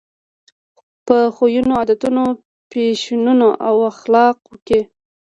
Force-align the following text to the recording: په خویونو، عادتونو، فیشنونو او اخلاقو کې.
په 1.05 1.17
خویونو، 1.35 1.73
عادتونو، 1.79 2.25
فیشنونو 2.71 3.49
او 3.67 3.75
اخلاقو 3.91 4.53
کې. 4.67 4.79